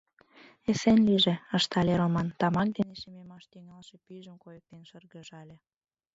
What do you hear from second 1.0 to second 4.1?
лийже!— ыштале Роман, тамак дене шемемаш тӱҥалше